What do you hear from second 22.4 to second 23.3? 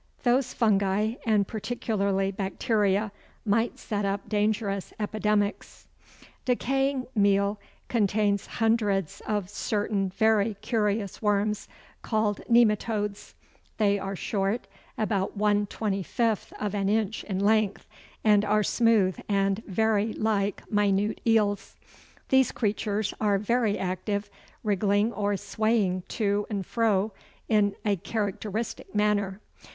creatures